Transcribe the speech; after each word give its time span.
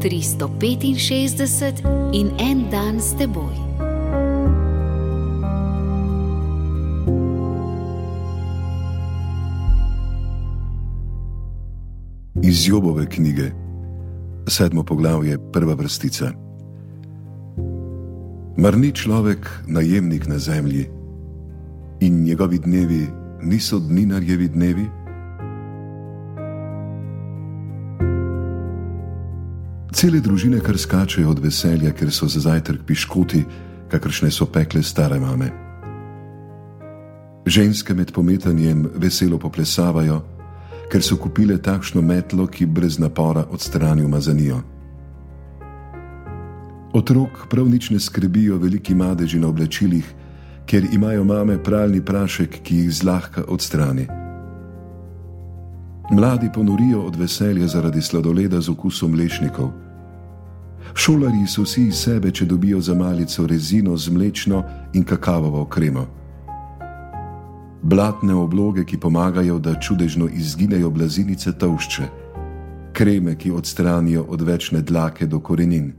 365 0.00 1.84
in 2.12 2.30
en 2.38 2.70
dan 2.70 3.00
s 3.00 3.12
teboj. 3.18 3.54
Iz 12.42 12.68
Jobove 12.68 13.06
knjige, 13.06 13.52
sedmo 14.48 14.84
poglavje, 14.84 15.38
prva 15.52 15.74
vrstica. 15.74 16.32
Mar 18.56 18.78
ni 18.78 18.92
človek 18.92 19.48
najemnik 19.66 20.26
na 20.26 20.38
zemlji 20.38 20.88
in 22.00 22.22
njegovi 22.24 22.58
dnevi 22.58 23.06
niso 23.42 23.78
dninarjevi 23.78 24.48
dnevi? 24.48 24.99
Cele 29.90 30.20
družine 30.20 30.60
kar 30.62 30.78
skačejo 30.78 31.30
od 31.30 31.40
veselja, 31.42 31.90
ker 31.92 32.12
so 32.14 32.28
za 32.30 32.40
zajtrk 32.40 32.84
piškoti, 32.86 33.42
kakršne 33.90 34.30
so 34.30 34.46
pekle 34.46 34.82
stare 34.82 35.18
mame. 35.20 35.50
Ženske 37.46 37.94
med 37.94 38.12
pometanjem 38.12 38.86
veselo 38.94 39.38
poplesavajo, 39.38 40.20
ker 40.92 41.02
so 41.02 41.18
kupile 41.18 41.58
takšno 41.58 42.02
metlo, 42.02 42.46
ki 42.46 42.66
brez 42.66 42.98
napora 42.98 43.44
odstrani 43.50 44.04
umazanijo. 44.06 44.62
Otrok 46.94 47.46
prav 47.50 47.66
nič 47.70 47.90
ne 47.90 48.00
skrbijo 48.00 48.58
veliki 48.58 48.94
madeži 48.94 49.38
na 49.38 49.48
oblačilih, 49.48 50.06
ker 50.66 50.86
imajo 50.92 51.24
mame 51.24 51.58
pralni 51.62 52.02
prašek, 52.04 52.62
ki 52.62 52.84
jih 52.84 52.94
zlahka 52.94 53.44
odstrani. 53.48 54.19
Mladi 56.10 56.50
ponorijo 56.54 57.02
od 57.02 57.16
veselja 57.16 57.66
zaradi 57.66 58.02
sladoleda 58.02 58.60
z 58.60 58.68
okusom 58.68 59.14
lešnikov. 59.14 59.70
Šolari 60.94 61.46
so 61.46 61.62
vsi 61.62 61.84
iz 61.86 62.00
sebe, 62.02 62.30
če 62.30 62.46
dobijo 62.46 62.80
za 62.80 62.94
malico 62.94 63.46
rezino 63.46 63.96
z 63.96 64.10
mlečno 64.10 64.64
in 64.92 65.04
kakavovo 65.04 65.64
kremo. 65.64 66.06
Blatne 67.82 68.34
obloge, 68.34 68.84
ki 68.84 68.98
pomagajo, 68.98 69.58
da 69.58 69.78
čudežno 69.80 70.28
izginejo 70.28 70.90
blazinice 70.90 71.52
tavšče, 71.52 72.08
kreme, 72.92 73.36
ki 73.38 73.50
odstranijo 73.50 74.26
odvečne 74.28 74.82
dlake 74.82 75.26
do 75.26 75.40
korenin, 75.40 75.92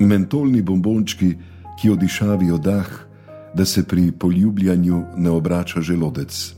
mentolni 0.00 0.62
bombončki, 0.62 1.36
ki 1.78 1.90
odišavijo 1.90 2.58
dah, 2.58 2.90
da 3.54 3.64
se 3.64 3.86
pri 3.86 4.10
poljubljanju 4.12 5.02
ne 5.16 5.30
obrača 5.30 5.80
želodec, 5.80 6.54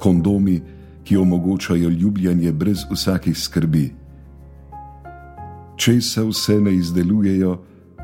kondomi, 0.00 0.60
ki 1.04 1.16
omogočajo 1.16 1.88
ljubljanje 1.88 2.52
brez 2.52 2.84
vsakih 2.90 3.38
skrbi. 3.38 3.94
Če 5.76 6.00
se 6.00 6.22
vse 6.24 6.60
ne 6.60 6.74
izdelujejo, 6.74 7.58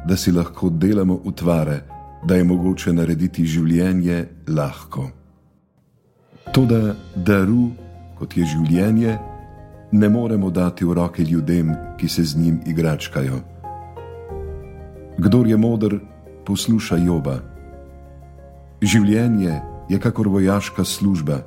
da 0.06 0.16
si 0.16 0.33
lahko 0.33 0.70
delamo 0.70 1.20
utvare, 1.25 1.80
da 2.25 2.36
je 2.36 2.44
mogoče 2.44 2.92
narediti 2.92 3.44
življenje 3.44 4.25
lahko. 4.48 5.11
Toda 6.55 6.94
daru, 7.16 7.70
kot 8.19 8.36
je 8.36 8.47
življenje, 8.47 9.19
ne 9.92 10.08
moremo 10.08 10.50
dati 10.50 10.84
v 10.84 10.94
roke 10.94 11.22
ljudem, 11.22 11.75
ki 11.98 12.08
se 12.08 12.25
z 12.25 12.38
njim 12.38 12.60
igračkajo. 12.66 13.41
Kdor 15.19 15.47
je 15.47 15.56
moder, 15.56 15.98
posluša 16.47 16.97
joba. 16.97 17.41
Življenje 18.83 19.60
je 19.88 19.98
kakor 19.98 20.28
vojaška 20.28 20.84
služba, 20.84 21.42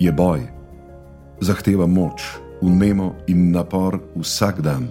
je 0.00 0.12
boj, 0.12 0.46
zahteva 1.40 1.86
moč, 1.86 2.22
unemo 2.60 3.14
in 3.26 3.50
napor 3.50 4.00
vsak 4.16 4.60
dan. 4.60 4.88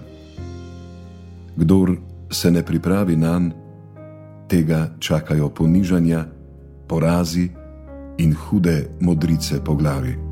Kdor 1.56 1.96
se 2.30 2.50
ne 2.50 2.62
pripravi 2.62 3.16
na 3.16 3.38
njega, 3.38 3.60
tega 4.50 4.90
čakajo 4.98 5.48
ponižanja, 5.48 6.24
porazi 6.88 7.48
in 8.18 8.34
hude 8.34 8.90
modrice 9.00 9.64
po 9.64 9.74
glavi. 9.74 10.29